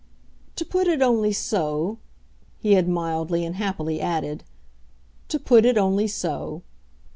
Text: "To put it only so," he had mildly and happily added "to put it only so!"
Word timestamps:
"To 0.55 0.65
put 0.65 0.87
it 0.87 0.99
only 1.03 1.31
so," 1.31 1.99
he 2.57 2.73
had 2.73 2.87
mildly 2.89 3.45
and 3.45 3.57
happily 3.57 4.01
added 4.01 4.43
"to 5.27 5.37
put 5.39 5.63
it 5.63 5.77
only 5.77 6.07
so!" 6.07 6.63